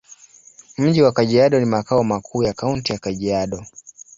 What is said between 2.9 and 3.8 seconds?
ya Kajiado.